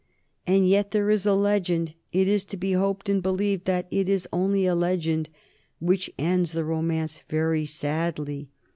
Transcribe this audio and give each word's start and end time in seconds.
And 0.47 0.67
yet 0.67 0.89
there 0.89 1.11
is 1.11 1.27
a 1.27 1.35
legend 1.35 1.93
it 2.11 2.27
is 2.27 2.43
to 2.45 2.57
be 2.57 2.71
hoped 2.71 3.07
and 3.07 3.21
believed 3.21 3.65
that 3.65 3.85
it 3.91 4.09
is 4.09 4.27
only 4.33 4.65
a 4.65 4.73
legend 4.73 5.29
which 5.79 6.09
ends 6.17 6.53
the 6.53 6.63
romance 6.65 7.21
very 7.29 7.67
sadly. 7.67 8.49